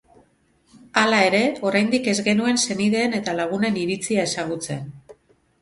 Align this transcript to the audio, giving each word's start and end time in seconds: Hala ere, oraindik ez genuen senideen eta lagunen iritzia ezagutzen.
Hala 1.01 1.19
ere, 1.25 1.41
oraindik 1.71 2.09
ez 2.13 2.17
genuen 2.29 2.59
senideen 2.63 3.13
eta 3.21 3.37
lagunen 3.41 3.81
iritzia 3.83 4.25
ezagutzen. 4.31 4.91